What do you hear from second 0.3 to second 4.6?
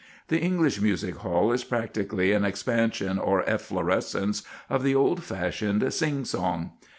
English music hall is practically an expansion or efflorescence